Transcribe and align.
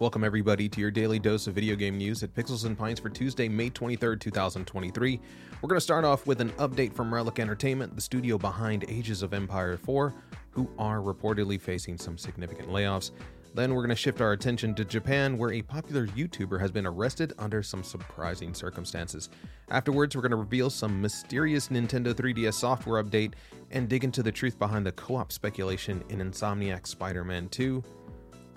Welcome, 0.00 0.22
everybody, 0.22 0.68
to 0.68 0.80
your 0.80 0.92
daily 0.92 1.18
dose 1.18 1.48
of 1.48 1.56
video 1.56 1.74
game 1.74 1.98
news 1.98 2.22
at 2.22 2.32
Pixels 2.32 2.64
and 2.64 2.78
Pints 2.78 3.00
for 3.00 3.08
Tuesday, 3.10 3.48
May 3.48 3.68
23rd, 3.68 4.20
2023. 4.20 5.20
We're 5.60 5.68
going 5.68 5.76
to 5.76 5.80
start 5.80 6.04
off 6.04 6.24
with 6.24 6.40
an 6.40 6.50
update 6.50 6.92
from 6.92 7.12
Relic 7.12 7.40
Entertainment, 7.40 7.96
the 7.96 8.00
studio 8.00 8.38
behind 8.38 8.84
Ages 8.86 9.24
of 9.24 9.34
Empire 9.34 9.76
4, 9.76 10.14
who 10.50 10.70
are 10.78 10.98
reportedly 10.98 11.60
facing 11.60 11.98
some 11.98 12.16
significant 12.16 12.68
layoffs. 12.68 13.10
Then 13.56 13.74
we're 13.74 13.80
going 13.80 13.88
to 13.88 13.96
shift 13.96 14.20
our 14.20 14.30
attention 14.30 14.72
to 14.76 14.84
Japan, 14.84 15.36
where 15.36 15.50
a 15.50 15.62
popular 15.62 16.06
YouTuber 16.06 16.60
has 16.60 16.70
been 16.70 16.86
arrested 16.86 17.32
under 17.36 17.60
some 17.60 17.82
surprising 17.82 18.54
circumstances. 18.54 19.30
Afterwards, 19.68 20.14
we're 20.14 20.22
going 20.22 20.30
to 20.30 20.36
reveal 20.36 20.70
some 20.70 21.02
mysterious 21.02 21.70
Nintendo 21.70 22.14
3DS 22.14 22.54
software 22.54 23.02
update 23.02 23.32
and 23.72 23.88
dig 23.88 24.04
into 24.04 24.22
the 24.22 24.30
truth 24.30 24.60
behind 24.60 24.86
the 24.86 24.92
co 24.92 25.16
op 25.16 25.32
speculation 25.32 26.04
in 26.08 26.20
Insomniac 26.20 26.86
Spider 26.86 27.24
Man 27.24 27.48
2. 27.48 27.82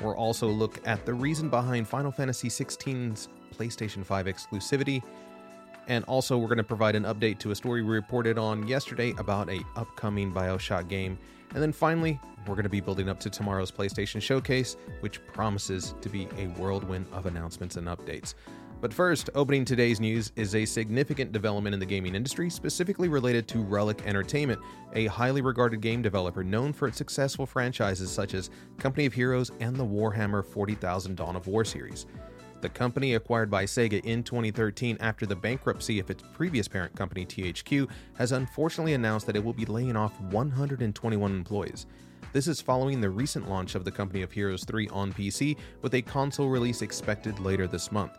We'll 0.02 0.14
also 0.14 0.48
look 0.48 0.80
at 0.88 1.06
the 1.06 1.14
reason 1.14 1.50
behind 1.50 1.88
Final 1.88 2.12
Fantasy 2.12 2.48
XVI's 2.48 3.30
PlayStation 3.56 4.04
5 4.04 4.26
exclusivity. 4.26 5.04
And 5.88 6.04
also, 6.06 6.38
we're 6.38 6.48
going 6.48 6.58
to 6.58 6.64
provide 6.64 6.96
an 6.96 7.04
update 7.04 7.40
to 7.40 7.52
a 7.52 7.56
story 7.56 7.84
we 7.84 7.94
reported 7.94 8.38
on 8.38 8.68
yesterday 8.68 9.14
about 9.18 9.50
a 9.50 9.62
upcoming 9.76 10.32
Bioshock 10.32 10.88
game. 10.88 11.18
And 11.54 11.62
then 11.62 11.72
finally, 11.72 12.20
we're 12.48 12.56
going 12.56 12.64
to 12.64 12.70
be 12.70 12.82
building 12.82 13.10
up 13.10 13.20
to 13.22 13.30
tomorrow's 13.30 13.72
PlayStation 13.72 14.22
Showcase, 14.22 14.78
which 15.02 15.26
promises 15.28 15.94
to 16.02 16.10
be 16.10 16.28
a 16.38 16.48
whirlwind 16.48 17.06
of 17.12 17.26
announcements 17.26 17.78
and 17.78 17.88
updates. 17.88 18.34
But 18.82 18.92
first, 18.92 19.30
opening 19.36 19.64
today's 19.64 20.00
news 20.00 20.32
is 20.36 20.56
a 20.56 20.66
significant 20.66 21.32
development 21.32 21.76
in 21.76 21.80
the 21.80 21.86
gaming 21.86 22.16
industry, 22.16 22.50
specifically 22.50 23.10
related 23.10 23.48
to 23.50 23.60
Relic 23.60 24.02
Entertainment, 24.08 24.60
a 24.94 25.06
highly 25.06 25.42
regarded 25.42 25.82
game 25.82 26.02
developer 26.02 26.44
known 26.44 26.74
for 26.74 26.88
its 26.88 26.98
successful 26.98 27.46
franchises 27.46 28.10
such 28.10 28.34
as 28.34 28.50
Company 28.80 29.06
of 29.06 29.14
Heroes 29.14 29.52
and 29.60 29.76
the 29.76 29.86
Warhammer 29.86 30.44
40,000 30.44 31.16
Dawn 31.16 31.36
of 31.36 31.46
War 31.46 31.64
series. 31.64 32.08
The 32.62 32.70
company, 32.70 33.14
acquired 33.14 33.52
by 33.52 33.66
Sega 33.66 34.04
in 34.04 34.24
2013 34.24 34.98
after 35.00 35.28
the 35.28 35.36
bankruptcy 35.36 36.00
of 36.00 36.10
its 36.10 36.24
previous 36.34 36.68
parent 36.68 36.96
company 36.96 37.24
THQ, 37.24 37.88
has 38.16 38.32
unfortunately 38.32 38.94
announced 38.94 39.28
that 39.28 39.36
it 39.36 39.44
will 39.44 39.54
be 39.54 39.66
laying 39.66 39.96
off 39.96 40.20
121 40.22 41.32
employees. 41.32 41.86
This 42.34 42.48
is 42.48 42.62
following 42.62 43.00
the 43.00 43.12
recent 43.12 43.48
launch 43.48 43.76
of 43.76 43.86
the 43.86 43.92
Company 43.92 44.24
of 44.24 44.32
Heroes 44.32 44.66
3 44.66 44.88
on 44.90 45.14
PC, 45.14 45.58
with 45.84 45.94
a 45.94 46.02
console 46.02 46.50
release 46.50 46.82
expected 46.82 47.40
later 47.40 47.68
this 47.68 47.92
month. 47.92 48.18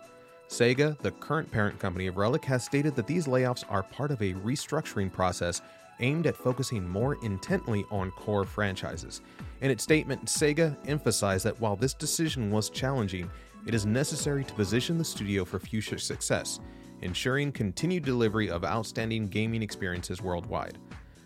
Sega, 0.53 0.99
the 0.99 1.13
current 1.13 1.51
parent 1.51 1.79
company 1.79 2.09
of 2.09 2.19
Relic, 2.19 2.45
has 2.45 2.63
stated 2.63 2.95
that 2.95 3.07
these 3.07 3.27
layoffs 3.27 3.65
are 3.71 3.83
part 3.83 4.11
of 4.11 4.21
a 4.21 4.35
restructuring 4.35 5.11
process 5.11 5.63
aimed 6.01 6.27
at 6.27 6.37
focusing 6.37 6.87
more 6.87 7.17
intently 7.25 7.87
on 7.91 8.11
core 8.11 8.45
franchises. 8.45 9.23
In 9.63 9.71
its 9.71 9.83
statement, 9.83 10.27
Sega 10.27 10.77
emphasized 10.87 11.47
that 11.47 11.59
while 11.59 11.75
this 11.75 11.95
decision 11.95 12.51
was 12.51 12.69
challenging, 12.69 13.31
it 13.67 13.73
is 13.73 13.87
necessary 13.87 14.45
to 14.45 14.53
position 14.53 14.99
the 14.99 15.05
studio 15.05 15.47
for 15.47 15.59
future 15.59 15.97
success, 15.97 16.61
ensuring 17.01 17.51
continued 17.51 18.05
delivery 18.05 18.51
of 18.51 18.63
outstanding 18.63 19.29
gaming 19.29 19.63
experiences 19.63 20.21
worldwide. 20.21 20.77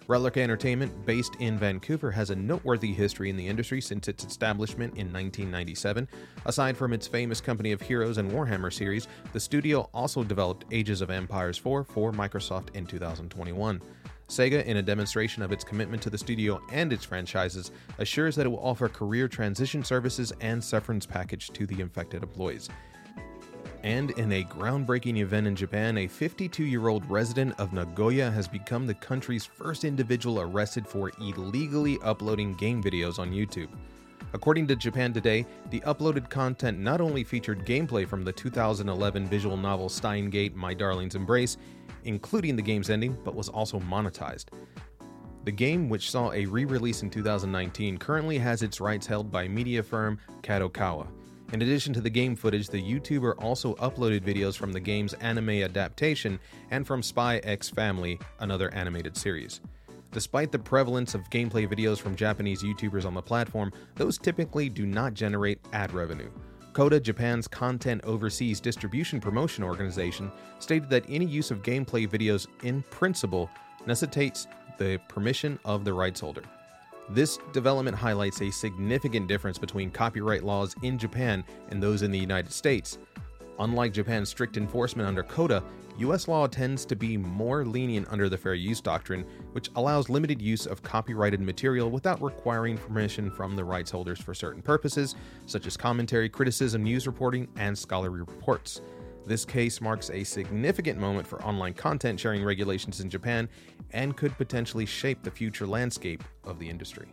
Relic 0.08 0.36
Entertainment, 0.36 1.04
based 1.04 1.34
in 1.40 1.58
Vancouver, 1.58 2.12
has 2.12 2.30
a 2.30 2.36
noteworthy 2.36 2.92
history 2.92 3.28
in 3.28 3.36
the 3.36 3.48
industry 3.48 3.80
since 3.80 4.06
its 4.06 4.24
establishment 4.24 4.92
in 4.92 5.12
1997. 5.12 6.06
Aside 6.44 6.76
from 6.76 6.92
its 6.92 7.08
famous 7.08 7.40
Company 7.40 7.72
of 7.72 7.80
Heroes 7.80 8.18
and 8.18 8.30
Warhammer 8.30 8.72
series, 8.72 9.08
the 9.32 9.40
studio 9.40 9.90
also 9.92 10.22
developed 10.22 10.64
Ages 10.70 11.00
of 11.00 11.10
Empires 11.10 11.58
4 11.58 11.82
for 11.82 12.12
Microsoft 12.12 12.72
in 12.76 12.86
2021. 12.86 13.82
Sega, 14.28 14.64
in 14.64 14.76
a 14.76 14.82
demonstration 14.82 15.42
of 15.42 15.50
its 15.50 15.64
commitment 15.64 16.00
to 16.02 16.10
the 16.10 16.18
studio 16.18 16.60
and 16.70 16.92
its 16.92 17.04
franchises, 17.04 17.72
assures 17.98 18.36
that 18.36 18.46
it 18.46 18.48
will 18.48 18.64
offer 18.64 18.88
career 18.88 19.26
transition 19.26 19.82
services 19.82 20.32
and 20.40 20.62
severance 20.62 21.04
package 21.04 21.50
to 21.50 21.66
the 21.66 21.80
infected 21.80 22.22
employees. 22.22 22.68
And 23.86 24.10
in 24.18 24.32
a 24.32 24.42
groundbreaking 24.42 25.18
event 25.18 25.46
in 25.46 25.54
Japan, 25.54 25.98
a 25.98 26.08
52 26.08 26.64
year 26.64 26.88
old 26.88 27.08
resident 27.08 27.54
of 27.60 27.72
Nagoya 27.72 28.32
has 28.32 28.48
become 28.48 28.84
the 28.84 28.94
country's 28.94 29.44
first 29.46 29.84
individual 29.84 30.40
arrested 30.40 30.88
for 30.88 31.12
illegally 31.20 31.96
uploading 32.02 32.54
game 32.54 32.82
videos 32.82 33.20
on 33.20 33.30
YouTube. 33.30 33.68
According 34.32 34.66
to 34.66 34.74
Japan 34.74 35.12
Today, 35.12 35.46
the 35.70 35.78
uploaded 35.82 36.28
content 36.28 36.80
not 36.80 37.00
only 37.00 37.22
featured 37.22 37.64
gameplay 37.64 38.08
from 38.08 38.24
the 38.24 38.32
2011 38.32 39.28
visual 39.28 39.56
novel 39.56 39.88
Steins;Gate 39.88 40.56
My 40.56 40.74
Darling's 40.74 41.14
Embrace, 41.14 41.56
including 42.02 42.56
the 42.56 42.62
game's 42.62 42.90
ending, 42.90 43.16
but 43.22 43.36
was 43.36 43.48
also 43.48 43.78
monetized. 43.78 44.46
The 45.44 45.52
game, 45.52 45.88
which 45.88 46.10
saw 46.10 46.32
a 46.32 46.44
re 46.46 46.64
release 46.64 47.02
in 47.02 47.10
2019, 47.10 47.98
currently 47.98 48.38
has 48.38 48.64
its 48.64 48.80
rights 48.80 49.06
held 49.06 49.30
by 49.30 49.46
media 49.46 49.80
firm 49.80 50.18
Kadokawa. 50.42 51.06
In 51.52 51.62
addition 51.62 51.92
to 51.94 52.00
the 52.00 52.10
game 52.10 52.34
footage, 52.34 52.68
the 52.68 52.82
YouTuber 52.82 53.34
also 53.38 53.76
uploaded 53.76 54.22
videos 54.22 54.56
from 54.56 54.72
the 54.72 54.80
game's 54.80 55.14
anime 55.14 55.50
adaptation 55.50 56.40
and 56.72 56.84
from 56.84 57.04
Spy 57.04 57.38
X 57.38 57.70
Family, 57.70 58.18
another 58.40 58.74
animated 58.74 59.16
series. 59.16 59.60
Despite 60.10 60.50
the 60.50 60.58
prevalence 60.58 61.14
of 61.14 61.30
gameplay 61.30 61.68
videos 61.68 61.98
from 61.98 62.16
Japanese 62.16 62.64
YouTubers 62.64 63.04
on 63.04 63.14
the 63.14 63.22
platform, 63.22 63.72
those 63.94 64.18
typically 64.18 64.68
do 64.68 64.86
not 64.86 65.14
generate 65.14 65.60
ad 65.72 65.92
revenue. 65.92 66.30
Coda, 66.72 66.98
Japan's 66.98 67.46
content 67.46 68.02
overseas 68.04 68.60
distribution 68.60 69.20
promotion 69.20 69.62
organization, 69.62 70.32
stated 70.58 70.90
that 70.90 71.04
any 71.08 71.26
use 71.26 71.52
of 71.52 71.62
gameplay 71.62 72.08
videos 72.08 72.48
in 72.64 72.82
principle 72.90 73.48
necessitates 73.86 74.48
the 74.78 75.00
permission 75.08 75.60
of 75.64 75.84
the 75.84 75.92
rights 75.92 76.20
holder. 76.20 76.42
This 77.08 77.38
development 77.52 77.96
highlights 77.96 78.42
a 78.42 78.50
significant 78.50 79.28
difference 79.28 79.58
between 79.58 79.90
copyright 79.90 80.42
laws 80.42 80.74
in 80.82 80.98
Japan 80.98 81.44
and 81.70 81.80
those 81.80 82.02
in 82.02 82.10
the 82.10 82.18
United 82.18 82.52
States. 82.52 82.98
Unlike 83.60 83.92
Japan's 83.92 84.28
strict 84.28 84.56
enforcement 84.56 85.08
under 85.08 85.22
CODA, 85.22 85.62
US 85.98 86.28
law 86.28 86.46
tends 86.46 86.84
to 86.84 86.96
be 86.96 87.16
more 87.16 87.64
lenient 87.64 88.08
under 88.10 88.28
the 88.28 88.36
fair 88.36 88.54
use 88.54 88.80
doctrine, 88.80 89.24
which 89.52 89.70
allows 89.76 90.10
limited 90.10 90.42
use 90.42 90.66
of 90.66 90.82
copyrighted 90.82 91.40
material 91.40 91.90
without 91.90 92.20
requiring 92.20 92.76
permission 92.76 93.30
from 93.30 93.56
the 93.56 93.64
rights 93.64 93.92
holders 93.92 94.20
for 94.20 94.34
certain 94.34 94.60
purposes, 94.60 95.14
such 95.46 95.66
as 95.66 95.76
commentary, 95.76 96.28
criticism, 96.28 96.82
news 96.82 97.06
reporting, 97.06 97.48
and 97.56 97.78
scholarly 97.78 98.18
reports. 98.18 98.82
This 99.26 99.44
case 99.44 99.80
marks 99.80 100.08
a 100.10 100.22
significant 100.22 101.00
moment 101.00 101.26
for 101.26 101.42
online 101.42 101.74
content 101.74 102.20
sharing 102.20 102.44
regulations 102.44 103.00
in 103.00 103.10
Japan 103.10 103.48
and 103.90 104.16
could 104.16 104.36
potentially 104.38 104.86
shape 104.86 105.22
the 105.22 105.30
future 105.32 105.66
landscape 105.66 106.22
of 106.44 106.60
the 106.60 106.70
industry. 106.70 107.08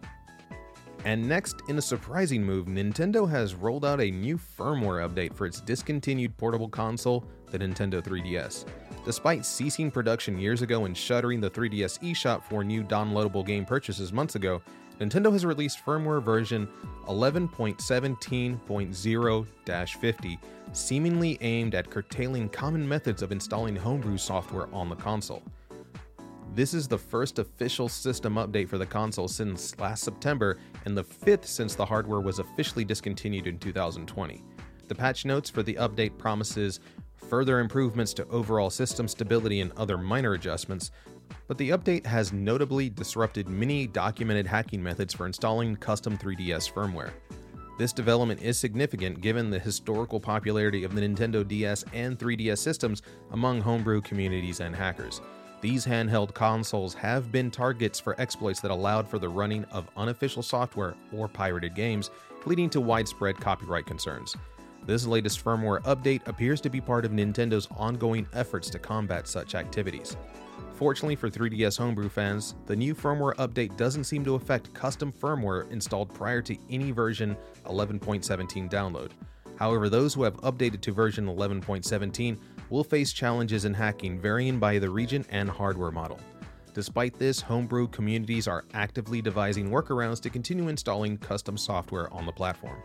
And 1.06 1.28
next, 1.28 1.63
in 1.68 1.78
a 1.78 1.81
surprising 1.81 2.44
move, 2.44 2.68
Nintendo 2.68 3.29
has 3.29 3.56
rolled 3.56 3.84
out 3.84 4.00
a 4.00 4.12
new 4.12 4.38
firmware 4.38 5.06
update 5.09 5.34
for 5.34 5.46
its 5.46 5.59
discontinued 5.59 6.38
portable 6.38 6.69
console, 6.69 7.25
the 7.51 7.59
Nintendo 7.59 8.01
3DS. 8.01 8.66
Despite 9.03 9.45
ceasing 9.45 9.91
production 9.91 10.40
years 10.40 10.62
ago 10.62 10.85
and 10.85 10.95
shuttering 10.95 11.41
the 11.41 11.50
3DS 11.50 12.00
eShop 12.00 12.44
for 12.44 12.63
new 12.63 12.84
downloadable 12.84 13.45
game 13.45 13.66
purchases 13.66 14.13
months 14.13 14.35
ago, 14.35 14.62
Nintendo 15.00 15.31
has 15.31 15.46
released 15.46 15.86
firmware 15.86 16.22
version 16.22 16.68
11.17.0 17.08 20.00
50, 20.00 20.40
seemingly 20.72 21.38
aimed 21.42 21.76
at 21.76 21.90
curtailing 21.90 22.50
common 22.50 22.88
methods 22.88 23.22
of 23.22 23.31
installing 23.31 23.76
homebrew 23.76 24.18
software 24.18 24.74
on 24.74 24.90
the 24.90 24.96
console. 24.96 25.44
This 26.56 26.76
is 26.76 26.88
the 26.88 26.98
first 26.98 27.40
official 27.40 27.90
system 27.90 28.36
update 28.36 28.70
for 28.70 28.78
the 28.78 28.86
console 28.86 29.28
since 29.28 29.78
last 29.80 30.04
September 30.04 30.59
and 30.86 30.96
the 30.96 31.04
fifth 31.04 31.48
since 31.48 31.74
the 31.74 31.86
hardware 31.86 32.22
was 32.22 32.38
officially 32.38 32.86
discontinued 32.86 33.48
in 33.48 33.58
2020. 33.58 34.44
The 34.88 34.96
patch 34.96 35.25
notes 35.25 35.50
for 35.50 35.64
the 35.64 35.74
update 35.75 36.20
promises 36.20 36.80
further 37.16 37.60
improvements 37.60 38.14
to 38.14 38.28
overall 38.28 38.70
system 38.70 39.08
stability 39.08 39.62
and 39.62 39.72
other 39.72 39.98
minor 39.98 40.34
adjustments, 40.34 40.92
but 41.47 41.57
the 41.57 41.72
update 41.72 42.06
has 42.06 42.34
notably 42.34 42.89
disrupted 42.89 43.47
many 43.47 43.88
documented 43.88 44.47
hacking 44.47 44.81
methods 44.81 45.13
for 45.13 45.25
installing 45.25 45.75
custom 45.75 46.17
3DS 46.17 46.72
firmware. 46.72 47.11
This 47.80 47.92
development 47.92 48.42
is 48.42 48.57
significant 48.57 49.21
given 49.21 49.50
the 49.50 49.59
historical 49.59 50.19
popularity 50.19 50.83
of 50.83 50.94
the 50.94 51.01
Nintendo 51.01 51.48
DS 51.48 51.83
and 51.92 52.18
3DS 52.19 52.59
systems 52.59 53.01
among 53.31 53.62
homebrew 53.62 54.01
communities 54.01 54.59
and 54.59 54.75
hackers. 54.75 55.21
These 55.59 55.86
handheld 55.86 56.33
consoles 56.33 56.94
have 56.94 57.31
been 57.31 57.50
targets 57.50 58.00
for 58.00 58.19
exploits 58.19 58.59
that 58.59 58.69
allowed 58.69 59.07
for 59.07 59.18
the 59.18 59.30
running 59.30 59.63
of 59.71 59.89
unofficial 59.95 60.44
software 60.44 60.94
or 61.12 61.27
pirated 61.27 61.74
games, 61.74 62.12
leading 62.45 62.69
to 62.71 62.81
widespread 62.81 63.38
copyright 63.38 63.86
concerns. 63.86 64.36
This 64.86 65.07
latest 65.07 65.44
firmware 65.44 65.81
update 65.83 66.27
appears 66.27 66.59
to 66.62 66.69
be 66.69 66.81
part 66.81 67.06
of 67.06 67.12
Nintendo's 67.12 67.69
ongoing 67.77 68.27
efforts 68.33 68.69
to 68.71 68.80
combat 68.80 69.27
such 69.27 69.56
activities. 69.56 70.18
Fortunately 70.74 71.16
for 71.16 71.30
3DS 71.30 71.78
homebrew 71.78 72.10
fans, 72.10 72.56
the 72.66 72.75
new 72.75 72.96
firmware 72.96 73.36
update 73.36 73.78
doesn't 73.78 74.06
seem 74.06 74.25
to 74.25 74.36
affect 74.36 74.74
custom 74.74 75.14
firmware 75.14 75.70
installed 75.72 76.12
prior 76.14 76.42
to 76.42 76.58
any 76.70 76.92
version 76.92 77.38
11.17 77.66 78.72
download. 78.72 79.12
However, 79.56 79.88
those 79.88 80.16
who 80.16 80.24
have 80.24 80.36
updated 80.38 80.81
to 80.81 80.92
version 80.92 81.28
11.17 81.28 82.40
will 82.72 82.84
face 82.84 83.14
challenges 83.14 83.66
in 83.66 83.74
hacking 83.74 84.20
varying 84.20 84.60
by 84.60 84.80
the 84.80 84.90
region 84.90 85.24
and 85.30 85.48
hardware 85.48 85.92
model. 85.92 86.20
Despite 86.74 87.20
this, 87.20 87.40
homebrew 87.40 87.88
communities 87.90 88.48
are 88.48 88.66
actively 88.74 89.22
devising 89.22 89.70
workarounds 89.70 90.20
to 90.22 90.31
continue 90.31 90.70
installing 90.70 91.20
custom 91.20 91.56
software 91.56 92.12
on 92.12 92.25
the 92.25 92.31
platform. 92.31 92.81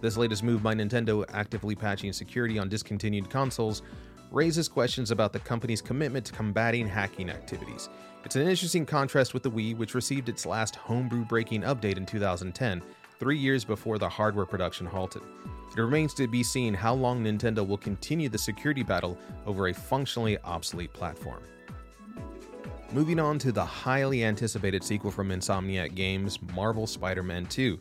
This 0.00 0.16
latest 0.16 0.42
move 0.42 0.62
by 0.62 0.74
Nintendo, 0.74 1.26
actively 1.34 1.74
patching 1.74 2.14
security 2.14 2.58
on 2.58 2.70
discontinued 2.70 3.28
consoles, 3.28 3.82
raises 4.30 4.68
questions 4.68 5.10
about 5.10 5.32
the 5.32 5.38
company's 5.40 5.82
commitment 5.82 6.24
to 6.26 6.32
combating 6.32 6.86
hacking 6.86 7.30
activities. 7.30 7.88
It's 8.24 8.36
an 8.36 8.42
interesting 8.42 8.86
contrast 8.86 9.34
with 9.34 9.42
the 9.42 9.50
Wii, 9.50 9.76
which 9.76 9.94
received 9.94 10.28
its 10.28 10.46
last 10.46 10.76
homebrew 10.76 11.24
breaking 11.24 11.62
update 11.62 11.96
in 11.96 12.06
2010, 12.06 12.82
three 13.18 13.38
years 13.38 13.64
before 13.64 13.98
the 13.98 14.08
hardware 14.08 14.46
production 14.46 14.86
halted. 14.86 15.22
It 15.76 15.80
remains 15.80 16.14
to 16.14 16.28
be 16.28 16.42
seen 16.42 16.74
how 16.74 16.94
long 16.94 17.24
Nintendo 17.24 17.66
will 17.66 17.78
continue 17.78 18.28
the 18.28 18.38
security 18.38 18.82
battle 18.82 19.18
over 19.46 19.68
a 19.68 19.74
functionally 19.74 20.38
obsolete 20.44 20.92
platform. 20.92 21.42
Moving 22.92 23.20
on 23.20 23.38
to 23.38 23.52
the 23.52 23.64
highly 23.64 24.24
anticipated 24.24 24.82
sequel 24.82 25.12
from 25.12 25.28
Insomniac 25.28 25.94
Games, 25.94 26.40
Marvel 26.54 26.88
Spider 26.88 27.22
Man 27.22 27.46
2. 27.46 27.78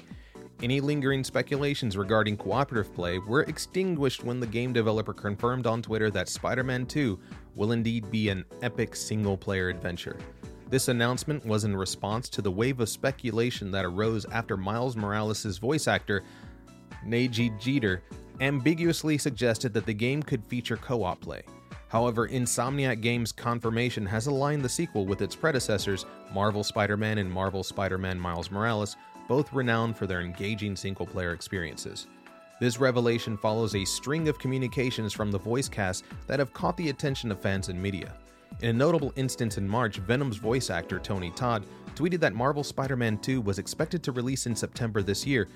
Any 0.61 0.81
lingering 0.81 1.23
speculations 1.23 1.95
regarding 1.95 2.35
cooperative 2.35 2.93
play 2.93 3.17
were 3.17 3.43
extinguished 3.43 4.25
when 4.25 4.41
the 4.41 4.47
game 4.47 4.73
developer 4.73 5.13
confirmed 5.13 5.65
on 5.65 5.81
Twitter 5.81 6.11
that 6.11 6.27
Spider 6.27 6.65
Man 6.65 6.85
2 6.85 7.17
will 7.55 7.71
indeed 7.71 8.11
be 8.11 8.27
an 8.27 8.43
epic 8.61 8.93
single 8.93 9.37
player 9.37 9.69
adventure. 9.69 10.17
This 10.69 10.89
announcement 10.89 11.45
was 11.45 11.63
in 11.63 11.77
response 11.77 12.27
to 12.29 12.41
the 12.41 12.51
wave 12.51 12.81
of 12.81 12.89
speculation 12.89 13.71
that 13.71 13.85
arose 13.85 14.25
after 14.33 14.57
Miles 14.57 14.97
Morales' 14.97 15.57
voice 15.57 15.87
actor, 15.87 16.23
Nadji 17.07 17.57
Jeter, 17.57 18.03
ambiguously 18.41 19.17
suggested 19.17 19.73
that 19.73 19.85
the 19.85 19.93
game 19.93 20.21
could 20.21 20.43
feature 20.43 20.77
co 20.77 21.03
op 21.05 21.21
play. 21.21 21.41
However, 21.87 22.27
Insomniac 22.27 23.01
Games' 23.01 23.31
confirmation 23.31 24.05
has 24.05 24.27
aligned 24.27 24.63
the 24.63 24.69
sequel 24.69 25.05
with 25.05 25.21
its 25.21 25.35
predecessors, 25.35 26.05
Marvel 26.33 26.63
Spider 26.63 26.97
Man 26.97 27.17
and 27.17 27.31
Marvel 27.31 27.63
Spider 27.63 27.97
Man 27.97 28.19
Miles 28.19 28.51
Morales, 28.51 28.97
both 29.29 29.53
renowned 29.53 29.95
for 29.95 30.07
their 30.07 30.21
engaging 30.21 30.75
single 30.75 31.05
player 31.05 31.33
experiences. 31.33 32.07
This 32.59 32.79
revelation 32.79 33.37
follows 33.37 33.75
a 33.75 33.85
string 33.85 34.27
of 34.27 34.39
communications 34.39 35.13
from 35.13 35.31
the 35.31 35.37
voice 35.37 35.69
cast 35.69 36.03
that 36.27 36.39
have 36.39 36.51
caught 36.51 36.75
the 36.75 36.89
attention 36.89 37.31
of 37.31 37.39
fans 37.39 37.69
and 37.69 37.81
media. 37.81 38.11
In 38.61 38.69
a 38.69 38.73
notable 38.73 39.13
instance 39.15 39.59
in 39.59 39.69
March, 39.69 39.97
Venom's 39.97 40.37
voice 40.37 40.71
actor 40.71 40.99
Tony 40.99 41.31
Todd 41.31 41.63
tweeted 41.93 42.19
that 42.19 42.33
Marvel 42.33 42.63
Spider 42.63 42.97
Man 42.97 43.19
2 43.19 43.39
was 43.39 43.59
expected 43.59 44.01
to 44.03 44.11
release 44.11 44.47
in 44.47 44.55
September 44.55 45.03
this 45.03 45.25
year, 45.25 45.47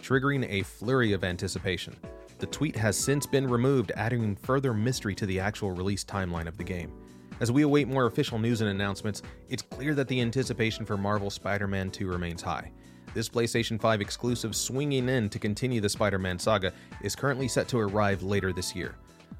triggering 0.00 0.44
a 0.50 0.62
flurry 0.64 1.12
of 1.12 1.22
anticipation. 1.22 1.96
The 2.40 2.46
tweet 2.46 2.74
has 2.74 2.98
since 2.98 3.24
been 3.24 3.48
removed, 3.48 3.92
adding 3.94 4.34
further 4.34 4.74
mystery 4.74 5.14
to 5.14 5.26
the 5.26 5.38
actual 5.38 5.70
release 5.70 6.04
timeline 6.04 6.48
of 6.48 6.58
the 6.58 6.64
game. 6.64 6.92
As 7.38 7.52
we 7.52 7.62
await 7.62 7.86
more 7.86 8.06
official 8.06 8.38
news 8.38 8.62
and 8.62 8.70
announcements, 8.70 9.22
it's 9.48 9.62
clear 9.62 9.94
that 9.94 10.08
the 10.08 10.20
anticipation 10.20 10.84
for 10.84 10.96
Marvel 10.96 11.30
Spider 11.30 11.68
Man 11.68 11.88
2 11.88 12.08
remains 12.08 12.42
high. 12.42 12.72
This 13.14 13.28
PlayStation 13.28 13.78
5 13.78 14.00
exclusive 14.00 14.56
swinging 14.56 15.10
in 15.10 15.28
to 15.28 15.38
continue 15.38 15.82
the 15.82 15.88
Spider 15.88 16.18
Man 16.18 16.38
saga 16.38 16.72
is 17.02 17.14
currently 17.14 17.46
set 17.46 17.68
to 17.68 17.78
arrive 17.78 18.22
later 18.22 18.54
this 18.54 18.74
year. 18.74 18.94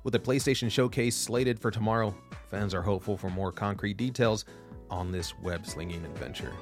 With 0.04 0.12
the 0.12 0.18
PlayStation 0.18 0.70
Showcase 0.70 1.16
slated 1.16 1.58
for 1.58 1.70
tomorrow, 1.70 2.14
fans 2.50 2.74
are 2.74 2.82
hopeful 2.82 3.16
for 3.16 3.30
more 3.30 3.50
concrete 3.50 3.96
details 3.96 4.44
on 4.90 5.10
this 5.10 5.38
web 5.38 5.66
slinging 5.66 6.04
adventure. 6.04 6.52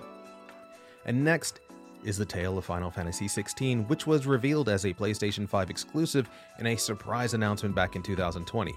And 1.04 1.24
next 1.24 1.60
is 2.04 2.16
the 2.16 2.24
tale 2.24 2.56
of 2.56 2.64
Final 2.64 2.92
Fantasy 2.92 3.26
XVI, 3.26 3.88
which 3.88 4.06
was 4.06 4.24
revealed 4.24 4.68
as 4.68 4.84
a 4.84 4.94
PlayStation 4.94 5.48
5 5.48 5.68
exclusive 5.68 6.30
in 6.60 6.68
a 6.68 6.76
surprise 6.76 7.34
announcement 7.34 7.74
back 7.74 7.96
in 7.96 8.02
2020. 8.02 8.72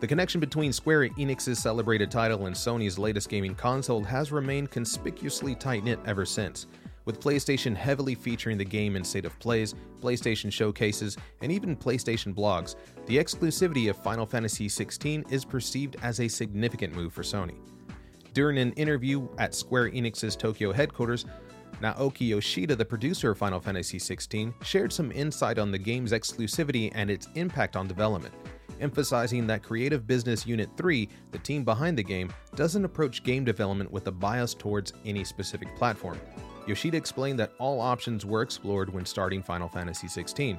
The 0.00 0.06
connection 0.08 0.40
between 0.40 0.72
Square 0.72 1.10
Enix's 1.10 1.60
celebrated 1.60 2.10
title 2.10 2.46
and 2.46 2.56
Sony's 2.56 2.98
latest 2.98 3.28
gaming 3.28 3.54
console 3.54 4.02
has 4.02 4.32
remained 4.32 4.72
conspicuously 4.72 5.54
tight 5.54 5.84
knit 5.84 6.00
ever 6.04 6.26
since 6.26 6.66
with 7.04 7.20
PlayStation 7.20 7.76
heavily 7.76 8.14
featuring 8.14 8.58
the 8.58 8.64
game 8.64 8.96
in 8.96 9.04
state 9.04 9.24
of 9.24 9.38
plays, 9.38 9.74
PlayStation 10.00 10.52
showcases, 10.52 11.16
and 11.40 11.50
even 11.50 11.76
PlayStation 11.76 12.34
blogs, 12.34 12.76
the 13.06 13.18
exclusivity 13.18 13.90
of 13.90 13.96
Final 13.96 14.26
Fantasy 14.26 14.68
XVI 14.68 15.30
is 15.30 15.44
perceived 15.44 15.96
as 16.02 16.20
a 16.20 16.28
significant 16.28 16.94
move 16.94 17.12
for 17.12 17.22
Sony. 17.22 17.56
During 18.34 18.58
an 18.58 18.72
interview 18.72 19.28
at 19.38 19.54
Square 19.54 19.90
Enix's 19.90 20.36
Tokyo 20.36 20.72
headquarters, 20.72 21.26
Naoki 21.82 22.28
Yoshida, 22.28 22.76
the 22.76 22.84
producer 22.84 23.32
of 23.32 23.38
Final 23.38 23.60
Fantasy 23.60 23.98
XVI, 23.98 24.54
shared 24.64 24.92
some 24.92 25.10
insight 25.12 25.58
on 25.58 25.70
the 25.70 25.78
game's 25.78 26.12
exclusivity 26.12 26.92
and 26.94 27.10
its 27.10 27.28
impact 27.34 27.76
on 27.76 27.88
development, 27.88 28.32
emphasizing 28.80 29.46
that 29.48 29.62
Creative 29.62 30.06
Business 30.06 30.46
Unit 30.46 30.70
3, 30.76 31.08
the 31.32 31.38
team 31.38 31.64
behind 31.64 31.98
the 31.98 32.02
game, 32.02 32.32
doesn't 32.54 32.84
approach 32.84 33.24
game 33.24 33.44
development 33.44 33.90
with 33.90 34.06
a 34.06 34.12
bias 34.12 34.54
towards 34.54 34.92
any 35.04 35.24
specific 35.24 35.74
platform. 35.76 36.18
Yoshida 36.66 36.96
explained 36.96 37.38
that 37.40 37.52
all 37.58 37.80
options 37.80 38.24
were 38.24 38.42
explored 38.42 38.92
when 38.92 39.04
starting 39.04 39.42
Final 39.42 39.68
Fantasy 39.68 40.06
XVI. 40.06 40.58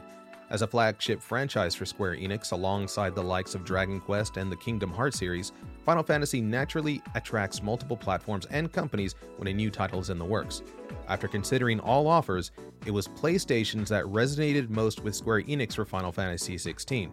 As 0.49 0.61
a 0.61 0.67
flagship 0.67 1.21
franchise 1.21 1.73
for 1.73 1.85
Square 1.85 2.17
Enix 2.17 2.51
alongside 2.51 3.15
the 3.15 3.23
likes 3.23 3.55
of 3.55 3.63
Dragon 3.63 3.99
Quest 3.99 4.37
and 4.37 4.51
the 4.51 4.57
Kingdom 4.57 4.91
Hearts 4.91 5.17
series, 5.17 5.51
Final 5.83 6.03
Fantasy 6.03 6.41
naturally 6.41 7.01
attracts 7.15 7.63
multiple 7.63 7.97
platforms 7.97 8.45
and 8.51 8.71
companies 8.71 9.15
when 9.37 9.47
a 9.47 9.53
new 9.53 9.71
title 9.71 9.99
is 9.99 10.09
in 10.09 10.19
the 10.19 10.25
works. 10.25 10.61
After 11.07 11.27
considering 11.27 11.79
all 11.79 12.07
offers, 12.07 12.51
it 12.85 12.91
was 12.91 13.07
PlayStation's 13.07 13.89
that 13.89 14.05
resonated 14.05 14.69
most 14.69 15.03
with 15.03 15.15
Square 15.15 15.43
Enix 15.43 15.73
for 15.75 15.85
Final 15.85 16.11
Fantasy 16.11 16.55
XVI. 16.55 17.09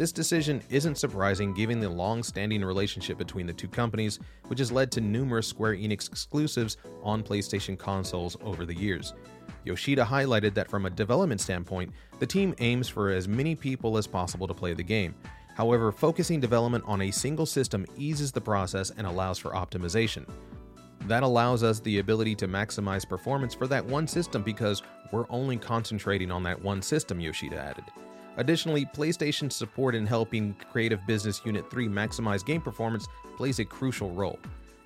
This 0.00 0.12
decision 0.12 0.62
isn't 0.70 0.96
surprising 0.96 1.52
given 1.52 1.78
the 1.78 1.90
long 1.90 2.22
standing 2.22 2.64
relationship 2.64 3.18
between 3.18 3.46
the 3.46 3.52
two 3.52 3.68
companies, 3.68 4.18
which 4.46 4.58
has 4.58 4.72
led 4.72 4.90
to 4.92 5.00
numerous 5.02 5.46
Square 5.46 5.74
Enix 5.74 6.08
exclusives 6.08 6.78
on 7.02 7.22
PlayStation 7.22 7.78
consoles 7.78 8.34
over 8.42 8.64
the 8.64 8.74
years. 8.74 9.12
Yoshida 9.64 10.02
highlighted 10.02 10.54
that 10.54 10.70
from 10.70 10.86
a 10.86 10.90
development 10.90 11.42
standpoint, 11.42 11.92
the 12.18 12.26
team 12.26 12.54
aims 12.60 12.88
for 12.88 13.10
as 13.10 13.28
many 13.28 13.54
people 13.54 13.98
as 13.98 14.06
possible 14.06 14.48
to 14.48 14.54
play 14.54 14.72
the 14.72 14.82
game. 14.82 15.14
However, 15.54 15.92
focusing 15.92 16.40
development 16.40 16.84
on 16.86 17.02
a 17.02 17.10
single 17.10 17.44
system 17.44 17.84
eases 17.98 18.32
the 18.32 18.40
process 18.40 18.92
and 18.96 19.06
allows 19.06 19.36
for 19.36 19.50
optimization. 19.50 20.26
That 21.08 21.24
allows 21.24 21.62
us 21.62 21.78
the 21.78 21.98
ability 21.98 22.36
to 22.36 22.48
maximize 22.48 23.06
performance 23.06 23.52
for 23.52 23.66
that 23.66 23.84
one 23.84 24.06
system 24.06 24.42
because 24.42 24.82
we're 25.12 25.26
only 25.28 25.58
concentrating 25.58 26.30
on 26.30 26.42
that 26.44 26.62
one 26.62 26.80
system, 26.80 27.20
Yoshida 27.20 27.58
added. 27.58 27.84
Additionally, 28.36 28.86
PlayStation's 28.86 29.56
support 29.56 29.94
in 29.94 30.06
helping 30.06 30.54
Creative 30.70 31.04
Business 31.06 31.40
Unit 31.44 31.68
3 31.70 31.88
maximize 31.88 32.44
game 32.44 32.60
performance 32.60 33.06
plays 33.36 33.58
a 33.58 33.64
crucial 33.64 34.10
role. 34.12 34.38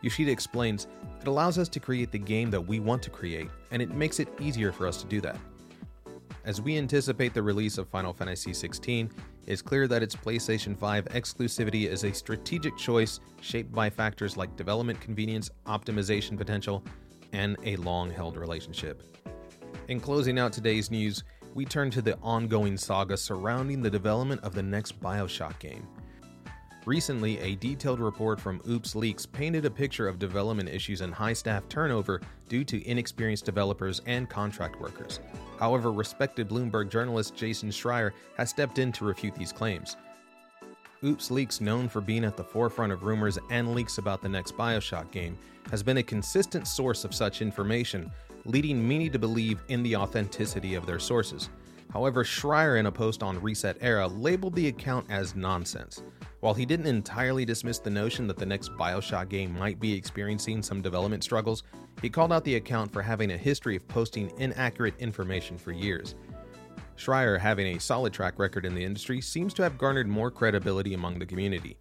Yoshida 0.02 0.30
explains, 0.30 0.86
It 1.20 1.26
allows 1.26 1.58
us 1.58 1.68
to 1.70 1.80
create 1.80 2.10
the 2.10 2.18
game 2.18 2.50
that 2.50 2.60
we 2.60 2.80
want 2.80 3.02
to 3.02 3.10
create, 3.10 3.48
and 3.70 3.80
it 3.80 3.94
makes 3.94 4.20
it 4.20 4.28
easier 4.40 4.72
for 4.72 4.86
us 4.86 5.00
to 5.02 5.06
do 5.06 5.20
that. 5.22 5.38
As 6.44 6.60
we 6.60 6.76
anticipate 6.76 7.32
the 7.32 7.42
release 7.42 7.78
of 7.78 7.88
Final 7.88 8.12
Fantasy 8.12 8.50
XVI, 8.50 9.10
it's 9.46 9.62
clear 9.62 9.88
that 9.88 10.02
its 10.02 10.14
PlayStation 10.14 10.76
5 10.76 11.06
exclusivity 11.06 11.86
is 11.88 12.04
a 12.04 12.12
strategic 12.12 12.76
choice 12.76 13.20
shaped 13.40 13.72
by 13.72 13.88
factors 13.88 14.36
like 14.36 14.54
development 14.56 15.00
convenience, 15.00 15.50
optimization 15.66 16.36
potential, 16.36 16.84
and 17.32 17.56
a 17.64 17.76
long 17.76 18.10
held 18.10 18.36
relationship. 18.36 19.02
In 19.88 20.00
closing 20.00 20.38
out 20.38 20.52
today's 20.52 20.90
news, 20.90 21.24
we 21.54 21.64
turn 21.64 21.90
to 21.90 22.02
the 22.02 22.18
ongoing 22.22 22.76
saga 22.76 23.16
surrounding 23.16 23.80
the 23.80 23.90
development 23.90 24.42
of 24.42 24.54
the 24.54 24.62
next 24.62 25.00
Bioshock 25.00 25.58
game. 25.60 25.86
Recently, 26.84 27.38
a 27.38 27.54
detailed 27.54 28.00
report 28.00 28.38
from 28.38 28.60
Oops 28.68 28.94
Leaks 28.94 29.24
painted 29.24 29.64
a 29.64 29.70
picture 29.70 30.06
of 30.06 30.18
development 30.18 30.68
issues 30.68 31.00
and 31.00 31.14
high 31.14 31.32
staff 31.32 31.66
turnover 31.68 32.20
due 32.48 32.62
to 32.64 32.86
inexperienced 32.86 33.46
developers 33.46 34.02
and 34.04 34.28
contract 34.28 34.78
workers. 34.80 35.20
However, 35.58 35.92
respected 35.92 36.48
Bloomberg 36.48 36.90
journalist 36.90 37.34
Jason 37.34 37.70
Schreier 37.70 38.12
has 38.36 38.50
stepped 38.50 38.78
in 38.78 38.92
to 38.92 39.06
refute 39.06 39.34
these 39.34 39.52
claims. 39.52 39.96
Oops 41.02 41.30
Leaks, 41.30 41.60
known 41.60 41.88
for 41.88 42.02
being 42.02 42.24
at 42.24 42.36
the 42.36 42.44
forefront 42.44 42.92
of 42.92 43.02
rumors 43.02 43.38
and 43.50 43.74
leaks 43.74 43.96
about 43.96 44.20
the 44.20 44.28
next 44.28 44.56
Bioshock 44.56 45.10
game, 45.10 45.38
has 45.70 45.82
been 45.82 45.98
a 45.98 46.02
consistent 46.02 46.66
source 46.66 47.04
of 47.04 47.14
such 47.14 47.40
information, 47.40 48.10
leading 48.44 48.86
many 48.86 49.08
to 49.10 49.18
believe 49.18 49.62
in 49.68 49.82
the 49.82 49.96
authenticity 49.96 50.74
of 50.74 50.86
their 50.86 50.98
sources. 50.98 51.50
However, 51.92 52.24
Schreier, 52.24 52.78
in 52.78 52.86
a 52.86 52.92
post 52.92 53.22
on 53.22 53.40
ResetEra, 53.40 54.10
labeled 54.20 54.54
the 54.54 54.68
account 54.68 55.06
as 55.10 55.36
nonsense. 55.36 56.02
While 56.40 56.54
he 56.54 56.66
didn't 56.66 56.86
entirely 56.86 57.44
dismiss 57.44 57.78
the 57.78 57.90
notion 57.90 58.26
that 58.26 58.36
the 58.36 58.44
next 58.44 58.72
Bioshock 58.72 59.28
game 59.28 59.56
might 59.56 59.78
be 59.78 59.94
experiencing 59.94 60.62
some 60.62 60.82
development 60.82 61.22
struggles, 61.22 61.62
he 62.02 62.10
called 62.10 62.32
out 62.32 62.44
the 62.44 62.56
account 62.56 62.92
for 62.92 63.00
having 63.00 63.30
a 63.30 63.36
history 63.36 63.76
of 63.76 63.86
posting 63.86 64.32
inaccurate 64.38 64.94
information 64.98 65.56
for 65.56 65.72
years. 65.72 66.16
Schreier, 66.96 67.38
having 67.38 67.76
a 67.76 67.80
solid 67.80 68.12
track 68.12 68.38
record 68.38 68.66
in 68.66 68.74
the 68.74 68.84
industry, 68.84 69.20
seems 69.20 69.54
to 69.54 69.62
have 69.62 69.78
garnered 69.78 70.08
more 70.08 70.30
credibility 70.30 70.94
among 70.94 71.18
the 71.18 71.26
community. 71.26 71.76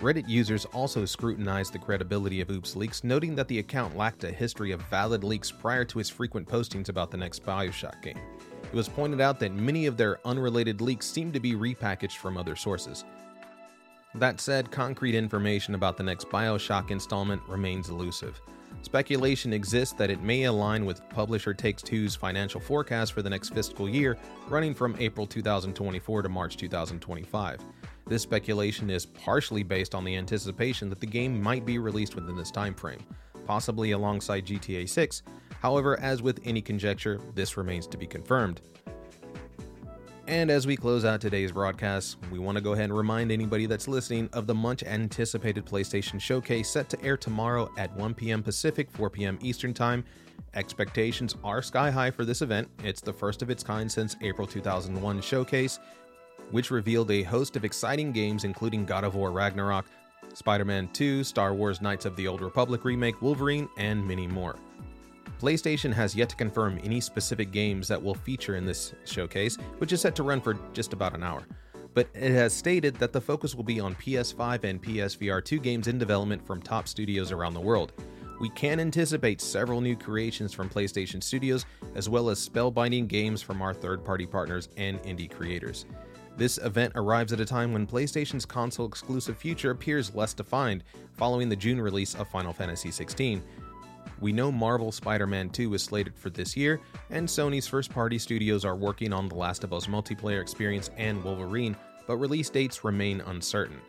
Reddit 0.00 0.26
users 0.26 0.64
also 0.66 1.04
scrutinized 1.04 1.74
the 1.74 1.78
credibility 1.78 2.40
of 2.40 2.48
Oops 2.48 2.74
Leaks, 2.74 3.04
noting 3.04 3.34
that 3.34 3.48
the 3.48 3.58
account 3.58 3.98
lacked 3.98 4.24
a 4.24 4.32
history 4.32 4.72
of 4.72 4.80
valid 4.84 5.22
leaks 5.22 5.50
prior 5.50 5.84
to 5.84 6.00
its 6.00 6.08
frequent 6.08 6.48
postings 6.48 6.88
about 6.88 7.10
the 7.10 7.18
next 7.18 7.44
Bioshock 7.44 8.00
game. 8.00 8.18
It 8.62 8.74
was 8.74 8.88
pointed 8.88 9.20
out 9.20 9.38
that 9.40 9.52
many 9.52 9.84
of 9.84 9.98
their 9.98 10.18
unrelated 10.26 10.80
leaks 10.80 11.04
seemed 11.04 11.34
to 11.34 11.40
be 11.40 11.52
repackaged 11.52 12.16
from 12.16 12.38
other 12.38 12.56
sources. 12.56 13.04
That 14.14 14.40
said, 14.40 14.70
concrete 14.70 15.14
information 15.14 15.74
about 15.74 15.98
the 15.98 16.02
next 16.02 16.30
Bioshock 16.30 16.90
installment 16.90 17.42
remains 17.46 17.90
elusive. 17.90 18.40
Speculation 18.80 19.52
exists 19.52 19.94
that 19.98 20.08
it 20.08 20.22
may 20.22 20.44
align 20.44 20.86
with 20.86 21.06
publisher 21.10 21.52
Takes 21.52 21.82
Two's 21.82 22.16
financial 22.16 22.60
forecast 22.60 23.12
for 23.12 23.20
the 23.20 23.28
next 23.28 23.50
fiscal 23.50 23.86
year, 23.86 24.16
running 24.48 24.74
from 24.74 24.96
April 24.98 25.26
2024 25.26 26.22
to 26.22 26.28
March 26.30 26.56
2025. 26.56 27.60
This 28.10 28.22
speculation 28.22 28.90
is 28.90 29.06
partially 29.06 29.62
based 29.62 29.94
on 29.94 30.04
the 30.04 30.16
anticipation 30.16 30.90
that 30.90 30.98
the 30.98 31.06
game 31.06 31.40
might 31.40 31.64
be 31.64 31.78
released 31.78 32.16
within 32.16 32.34
this 32.34 32.50
time 32.50 32.74
frame, 32.74 32.98
possibly 33.46 33.92
alongside 33.92 34.46
GTA 34.46 34.88
6. 34.88 35.22
However, 35.62 35.96
as 36.00 36.20
with 36.20 36.40
any 36.44 36.60
conjecture, 36.60 37.20
this 37.36 37.56
remains 37.56 37.86
to 37.86 37.96
be 37.96 38.08
confirmed. 38.08 38.62
And 40.26 40.50
as 40.50 40.66
we 40.66 40.76
close 40.76 41.04
out 41.04 41.20
today's 41.20 41.52
broadcast, 41.52 42.16
we 42.32 42.40
want 42.40 42.56
to 42.56 42.60
go 42.60 42.72
ahead 42.72 42.86
and 42.86 42.96
remind 42.96 43.30
anybody 43.30 43.66
that's 43.66 43.86
listening 43.86 44.28
of 44.32 44.48
the 44.48 44.54
much 44.56 44.82
anticipated 44.82 45.64
PlayStation 45.64 46.20
Showcase 46.20 46.68
set 46.68 46.88
to 46.88 47.00
air 47.04 47.16
tomorrow 47.16 47.70
at 47.78 47.94
1 47.96 48.14
p.m. 48.14 48.42
Pacific, 48.42 48.90
4 48.90 49.08
p.m. 49.10 49.38
Eastern 49.40 49.72
Time. 49.72 50.04
Expectations 50.54 51.36
are 51.44 51.62
sky 51.62 51.92
high 51.92 52.10
for 52.10 52.24
this 52.24 52.42
event. 52.42 52.68
It's 52.82 53.00
the 53.00 53.12
first 53.12 53.40
of 53.40 53.50
its 53.50 53.62
kind 53.62 53.90
since 53.90 54.16
April 54.20 54.48
2001 54.48 55.20
Showcase, 55.20 55.78
which 56.50 56.70
revealed 56.70 57.10
a 57.10 57.22
host 57.22 57.56
of 57.56 57.64
exciting 57.64 58.12
games 58.12 58.44
including 58.44 58.84
God 58.84 59.04
of 59.04 59.14
War 59.14 59.30
Ragnarok, 59.30 59.86
Spider 60.34 60.64
Man 60.64 60.88
2, 60.92 61.24
Star 61.24 61.54
Wars 61.54 61.80
Knights 61.80 62.04
of 62.04 62.16
the 62.16 62.28
Old 62.28 62.40
Republic 62.40 62.84
remake, 62.84 63.20
Wolverine, 63.20 63.68
and 63.76 64.06
many 64.06 64.26
more. 64.26 64.56
PlayStation 65.40 65.92
has 65.92 66.14
yet 66.14 66.28
to 66.28 66.36
confirm 66.36 66.78
any 66.84 67.00
specific 67.00 67.50
games 67.50 67.88
that 67.88 68.02
will 68.02 68.14
feature 68.14 68.56
in 68.56 68.66
this 68.66 68.92
showcase, 69.04 69.56
which 69.78 69.92
is 69.92 70.00
set 70.00 70.14
to 70.16 70.22
run 70.22 70.40
for 70.40 70.54
just 70.74 70.92
about 70.92 71.14
an 71.14 71.22
hour. 71.22 71.42
But 71.94 72.08
it 72.14 72.32
has 72.32 72.52
stated 72.52 72.94
that 72.96 73.12
the 73.12 73.20
focus 73.20 73.54
will 73.54 73.64
be 73.64 73.80
on 73.80 73.94
PS5 73.96 74.64
and 74.64 74.82
PSVR 74.82 75.44
2 75.44 75.58
games 75.58 75.88
in 75.88 75.98
development 75.98 76.46
from 76.46 76.62
top 76.62 76.86
studios 76.86 77.32
around 77.32 77.54
the 77.54 77.60
world. 77.60 77.92
We 78.38 78.50
can 78.50 78.80
anticipate 78.80 79.40
several 79.40 79.80
new 79.80 79.96
creations 79.96 80.52
from 80.52 80.70
PlayStation 80.70 81.22
Studios, 81.22 81.66
as 81.94 82.08
well 82.08 82.30
as 82.30 82.46
spellbinding 82.46 83.08
games 83.08 83.42
from 83.42 83.60
our 83.60 83.74
third 83.74 84.04
party 84.04 84.26
partners 84.26 84.68
and 84.76 84.98
indie 85.02 85.30
creators. 85.30 85.84
This 86.36 86.58
event 86.58 86.92
arrives 86.96 87.32
at 87.32 87.40
a 87.40 87.44
time 87.44 87.72
when 87.72 87.86
PlayStation's 87.86 88.46
console 88.46 88.86
exclusive 88.86 89.36
future 89.36 89.70
appears 89.70 90.14
less 90.14 90.32
defined, 90.32 90.84
following 91.12 91.48
the 91.48 91.56
June 91.56 91.80
release 91.80 92.14
of 92.14 92.28
Final 92.28 92.52
Fantasy 92.52 92.88
XVI, 92.88 93.42
we 94.20 94.32
know 94.32 94.52
Marvel 94.52 94.92
Spider 94.92 95.26
Man 95.26 95.48
2 95.48 95.72
is 95.74 95.82
slated 95.82 96.14
for 96.14 96.28
this 96.28 96.54
year, 96.56 96.80
and 97.08 97.26
Sony's 97.26 97.66
first 97.66 97.90
party 97.90 98.18
studios 98.18 98.66
are 98.66 98.76
working 98.76 99.14
on 99.14 99.28
The 99.28 99.34
Last 99.34 99.64
of 99.64 99.72
Us 99.72 99.86
multiplayer 99.86 100.42
experience 100.42 100.90
and 100.98 101.24
Wolverine, 101.24 101.74
but 102.06 102.18
release 102.18 102.50
dates 102.50 102.84
remain 102.84 103.22
uncertain. 103.22 103.80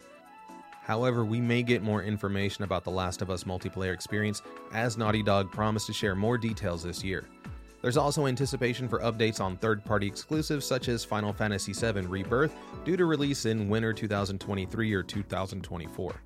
However, 0.83 1.25
we 1.25 1.41
may 1.41 1.63
get 1.63 1.83
more 1.83 2.01
information 2.01 2.63
about 2.63 2.85
The 2.85 2.91
Last 2.91 3.21
of 3.21 3.29
Us 3.29 3.43
multiplayer 3.43 3.93
experience 3.93 4.41
as 4.73 4.97
Naughty 4.97 5.21
Dog 5.21 5.51
promised 5.51 5.87
to 5.87 5.93
share 5.93 6.15
more 6.15 6.37
details 6.37 6.81
this 6.81 7.03
year. 7.03 7.27
There's 7.81 7.97
also 7.97 8.27
anticipation 8.27 8.87
for 8.87 8.99
updates 8.99 9.41
on 9.41 9.57
third 9.57 9.83
party 9.83 10.05
exclusives 10.05 10.65
such 10.65 10.87
as 10.87 11.03
Final 11.03 11.33
Fantasy 11.33 11.73
VII 11.73 12.01
Rebirth, 12.01 12.53
due 12.85 12.95
to 12.95 13.05
release 13.05 13.45
in 13.45 13.69
winter 13.69 13.91
2023 13.91 14.93
or 14.93 15.03
2024. 15.03 16.21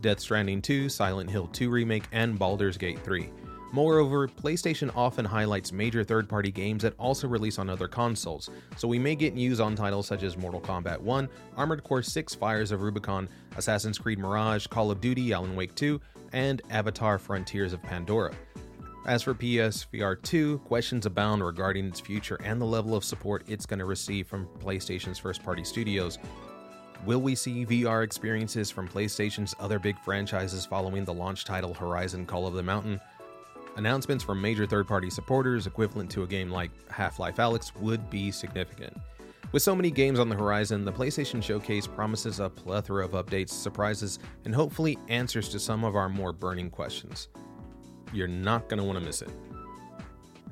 Death 0.00 0.20
Stranding 0.20 0.60
2, 0.60 0.90
Silent 0.90 1.30
Hill 1.30 1.46
2 1.46 1.70
Remake, 1.70 2.04
and 2.12 2.38
Baldur's 2.38 2.76
Gate 2.76 2.98
3. 3.02 3.30
Moreover, 3.72 4.28
PlayStation 4.28 4.94
often 4.94 5.24
highlights 5.24 5.72
major 5.72 6.04
third 6.04 6.28
party 6.28 6.52
games 6.52 6.82
that 6.82 6.94
also 6.96 7.26
release 7.26 7.58
on 7.58 7.68
other 7.70 7.88
consoles, 7.88 8.50
so 8.76 8.86
we 8.86 8.98
may 8.98 9.16
get 9.16 9.34
news 9.34 9.58
on 9.58 9.74
titles 9.74 10.06
such 10.06 10.22
as 10.22 10.36
Mortal 10.36 10.60
Kombat 10.60 11.00
1, 11.00 11.28
Armored 11.56 11.82
Core 11.82 12.02
6 12.02 12.34
Fires 12.34 12.70
of 12.70 12.82
Rubicon, 12.82 13.28
Assassin's 13.56 13.98
Creed 13.98 14.18
Mirage, 14.18 14.66
Call 14.68 14.90
of 14.90 15.00
Duty, 15.00 15.32
Alan 15.32 15.56
Wake 15.56 15.74
2, 15.74 16.00
and 16.32 16.62
Avatar 16.70 17.18
Frontiers 17.18 17.72
of 17.72 17.82
Pandora. 17.82 18.32
As 19.06 19.22
for 19.22 19.34
PSVR 19.34 20.22
2, 20.22 20.58
questions 20.60 21.04
abound 21.04 21.44
regarding 21.44 21.86
its 21.86 22.00
future 22.00 22.40
and 22.42 22.58
the 22.58 22.64
level 22.64 22.94
of 22.94 23.04
support 23.04 23.44
it's 23.46 23.66
going 23.66 23.78
to 23.78 23.84
receive 23.84 24.26
from 24.26 24.48
PlayStation's 24.60 25.18
first 25.18 25.42
party 25.42 25.62
studios, 25.62 26.18
Will 27.04 27.20
we 27.20 27.34
see 27.34 27.66
VR 27.66 28.02
experiences 28.02 28.70
from 28.70 28.88
PlayStation's 28.88 29.54
other 29.60 29.78
big 29.78 29.98
franchises 29.98 30.64
following 30.64 31.04
the 31.04 31.12
launch 31.12 31.44
title 31.44 31.74
Horizon 31.74 32.24
Call 32.24 32.46
of 32.46 32.54
the 32.54 32.62
Mountain? 32.62 32.98
Announcements 33.76 34.24
from 34.24 34.40
major 34.40 34.64
third 34.64 34.88
party 34.88 35.10
supporters, 35.10 35.66
equivalent 35.66 36.10
to 36.12 36.22
a 36.22 36.26
game 36.26 36.50
like 36.50 36.70
Half 36.90 37.18
Life 37.18 37.36
Alyx, 37.36 37.76
would 37.76 38.08
be 38.08 38.30
significant. 38.30 38.96
With 39.52 39.62
so 39.62 39.76
many 39.76 39.90
games 39.90 40.18
on 40.18 40.30
the 40.30 40.34
horizon, 40.34 40.86
the 40.86 40.92
PlayStation 40.92 41.42
Showcase 41.42 41.86
promises 41.86 42.40
a 42.40 42.48
plethora 42.48 43.04
of 43.04 43.10
updates, 43.10 43.50
surprises, 43.50 44.18
and 44.46 44.54
hopefully 44.54 44.96
answers 45.08 45.50
to 45.50 45.60
some 45.60 45.84
of 45.84 45.96
our 45.96 46.08
more 46.08 46.32
burning 46.32 46.70
questions. 46.70 47.28
You're 48.14 48.28
not 48.28 48.68
going 48.68 48.78
to 48.78 48.84
want 48.84 48.98
to 48.98 49.04
miss 49.04 49.20
it. 49.20 49.30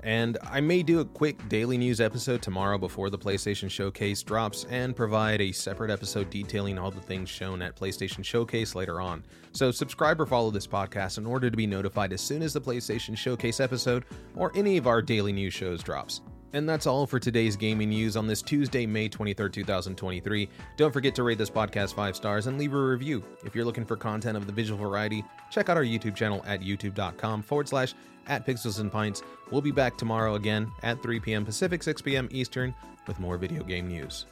And 0.04 0.37
I 0.42 0.61
may 0.61 0.83
do 0.83 0.99
a 0.99 1.04
quick 1.04 1.49
daily 1.49 1.78
news 1.78 2.00
episode 2.00 2.42
tomorrow 2.42 2.76
before 2.76 3.09
the 3.09 3.19
PlayStation 3.19 3.71
Showcase 3.71 4.25
drops 4.25 4.66
and 4.69 4.97
provide 4.97 5.40
a 5.40 5.52
separate 5.52 5.92
episode 5.92 6.28
detailing 6.28 6.76
all 6.76 6.90
the 6.90 7.00
things 7.00 7.28
shown 7.28 7.62
at 7.62 7.76
PlayStation 7.76 8.25
Showcase 8.25 8.75
later 8.75 9.00
on. 9.00 9.25
So 9.52 9.71
subscribe 9.71 10.21
or 10.21 10.26
follow 10.26 10.50
this 10.50 10.66
podcast 10.66 11.19
in 11.19 11.26
order 11.26 11.50
to 11.50 11.57
be 11.57 11.69
notified 11.69 12.12
as 12.12 12.21
soon 12.21 12.42
as 12.42 12.52
the 12.52 12.61
PlayStation 12.61 13.16
Showcase 13.16 13.61
episode 13.61 14.04
or 14.35 14.50
any 14.57 14.76
of 14.76 14.88
our 14.88 15.02
daily 15.02 15.33
news 15.33 15.54
shows 15.54 15.85
drops. 15.85 16.21
And 16.52 16.68
that's 16.68 16.87
all 16.87 17.06
for 17.06 17.18
today's 17.18 17.56
gaming 17.56 17.90
news 17.90 18.16
on 18.16 18.26
this 18.26 18.42
Tuesday, 18.42 18.85
May 18.85 19.09
23rd, 19.09 19.52
2023. 19.52 20.49
Don't 20.76 20.92
forget 20.92 21.14
to 21.14 21.23
rate 21.23 21.38
this 21.38 21.50
podcast 21.50 21.94
5 21.94 22.14
stars 22.14 22.47
and 22.47 22.59
leave 22.59 22.75
a 22.75 22.78
review. 22.78 23.25
If 23.44 23.54
you're 23.54 23.64
looking 23.64 23.87
for 23.87 23.97
content 23.97 24.37
of 24.37 24.47
the 24.47 24.52
visual 24.52 24.78
variety, 24.78 25.25
check 25.50 25.68
out 25.68 25.76
our 25.76 25.85
YouTube 25.85 26.14
channel 26.14 26.42
at 26.47 26.61
youtube.com 26.61 27.42
forward 27.42 27.68
slash 27.68 27.94
at 28.26 28.47
Pixels 28.47 28.80
and 28.80 28.92
Pints. 28.92 29.23
We'll 29.50 29.62
be 29.62 29.73
back 29.73 29.97
tomorrow 29.97 30.35
again 30.35 30.71
at 30.82 31.02
3 31.02 31.21
p.m. 31.21 31.44
Pacific, 31.44 31.82
6 31.82 32.02
p.m. 32.02 32.28
Eastern 32.30 32.75
with 33.06 33.18
more 33.18 33.38
video 33.38 33.64
game 33.64 33.88
news. 33.88 34.26